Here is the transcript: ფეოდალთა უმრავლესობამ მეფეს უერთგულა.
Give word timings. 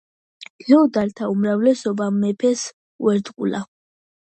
ფეოდალთა 0.61 1.27
უმრავლესობამ 1.35 2.19
მეფეს 2.25 2.65
უერთგულა. 3.07 3.65